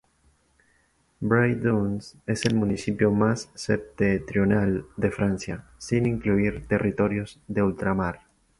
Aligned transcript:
Bray-Dunes 1.19 2.17
es 2.25 2.45
el 2.45 2.55
municipio 2.55 3.11
más 3.11 3.51
septentrional 3.53 4.87
de 4.97 5.11
Francia, 5.11 5.65
sin 5.77 6.07
incluir 6.07 6.65
territorios 6.67 7.39
de 7.47 7.61
ultramar. 7.61 8.21